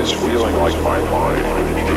[0.00, 1.44] always feeling like my mind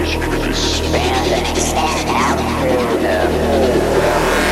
[0.01, 0.15] is
[0.49, 2.37] expand, expand out.
[2.69, 4.42] through the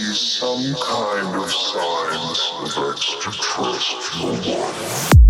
[0.00, 5.29] some kind of signs of extraterrestrial life.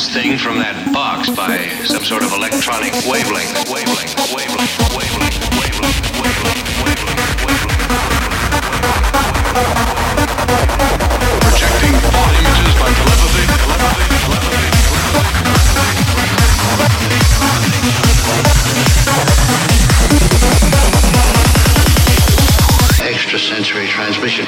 [0.00, 6.00] this thing from that box by some sort of electronic wavelength, wavelength, wavelength, wavelength, wavelength,
[6.16, 6.72] wavelength, wavelength,
[7.44, 7.84] wavelength.
[11.44, 14.72] Projecting all images by telepathy, telepathy, telepathy.
[23.04, 24.46] Extrasensory transmission.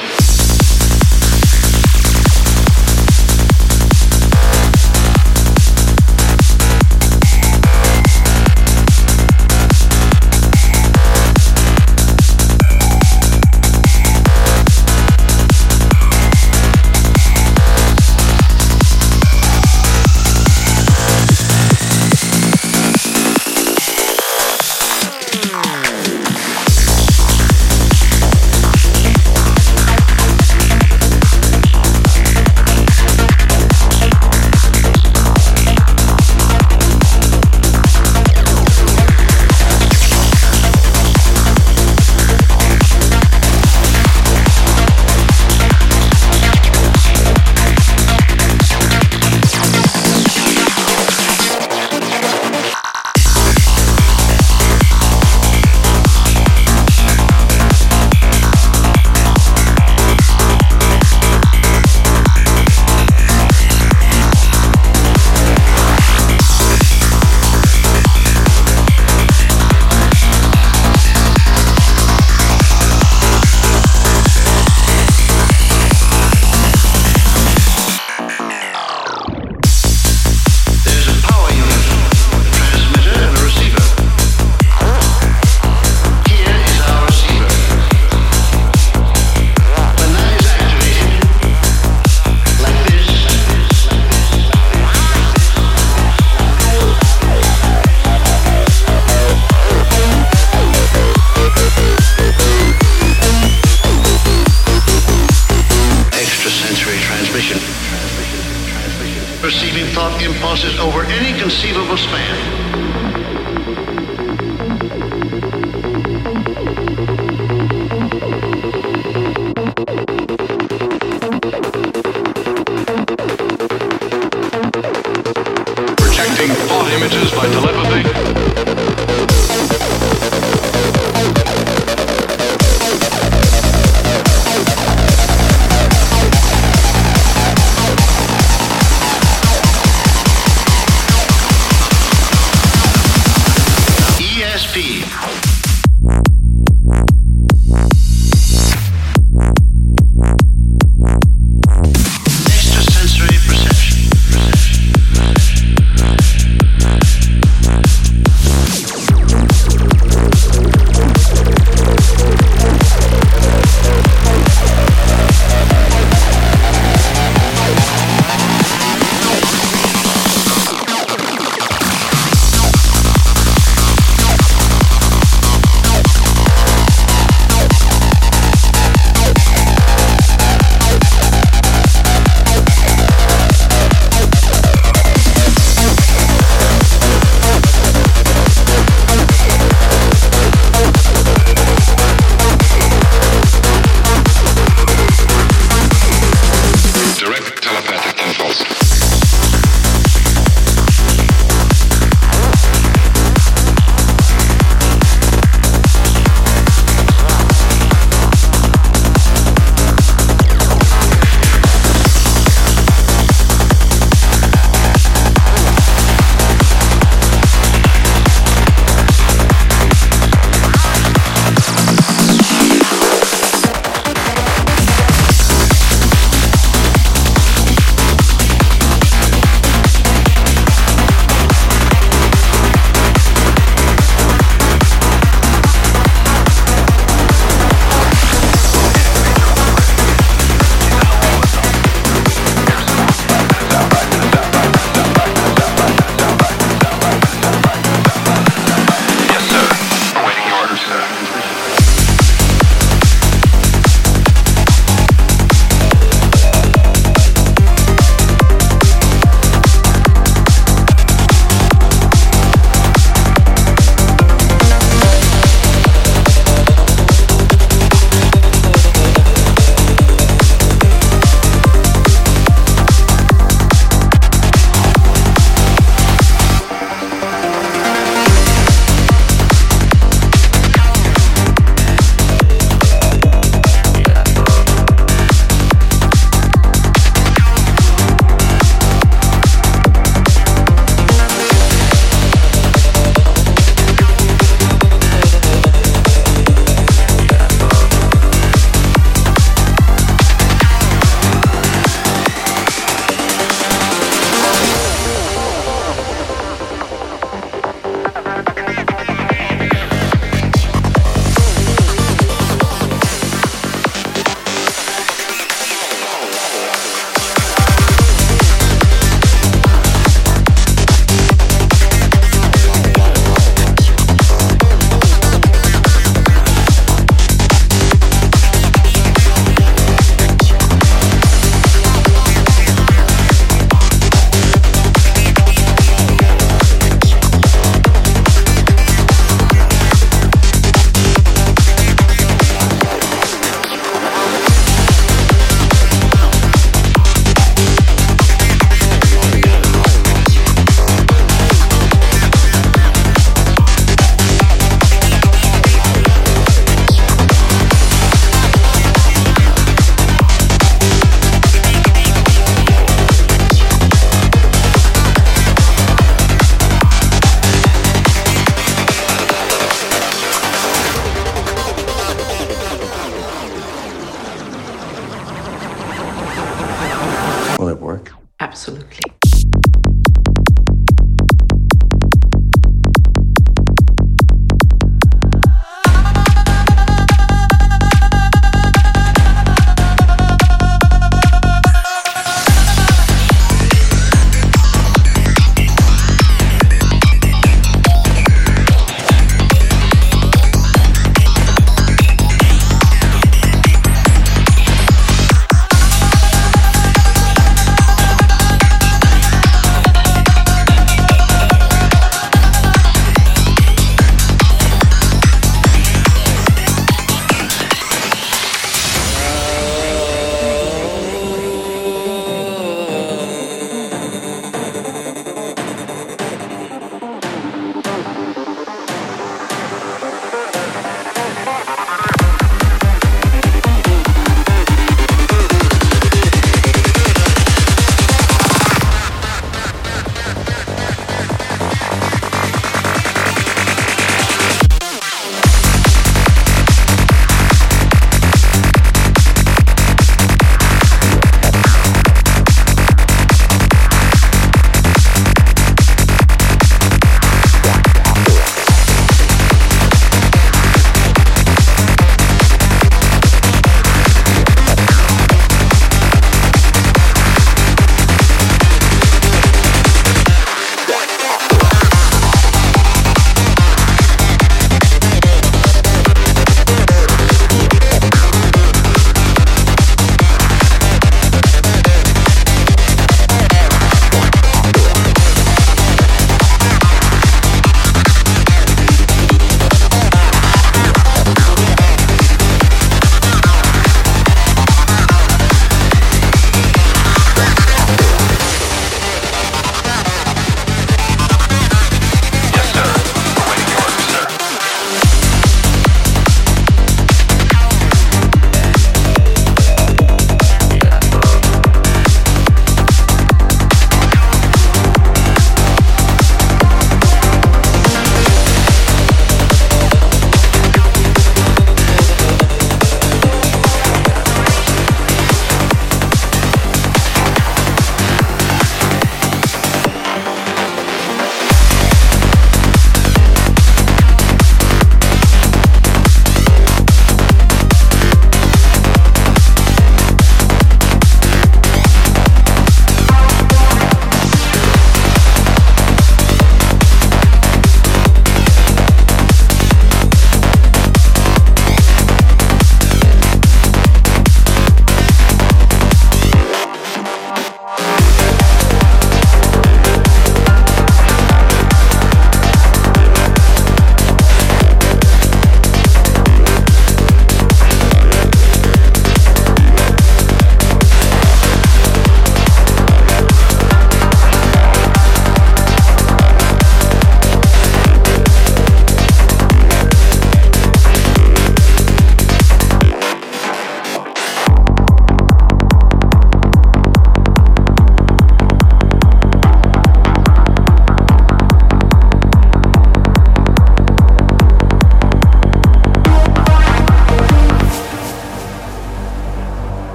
[110.43, 112.92] impulses over any conceivable span.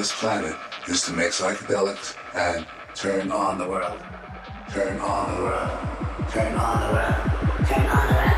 [0.00, 0.56] this planet
[0.88, 4.00] is to make psychedelics and turn on the world.
[4.70, 5.78] Turn on the world.
[6.30, 7.66] Turn on the world.
[7.66, 8.29] Turn on the world.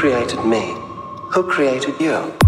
[0.00, 0.74] Created me,
[1.28, 2.39] who created you?